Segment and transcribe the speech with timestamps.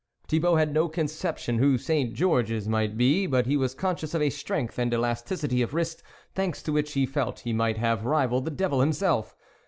[0.27, 4.31] Thibault had no conception who Saint Georges might be, but he was conscious of a
[4.31, 6.01] strength and elasticity of wrist,
[6.33, 9.35] thanks to which he felt he might have rivalled the devil himself.